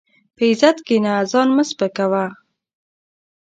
[0.35, 2.25] په عزت کښېنه، ځان مه سپکاوه.